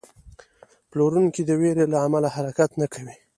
[0.91, 3.15] پلورونکی د ویرې له امله حرکت نه کوي.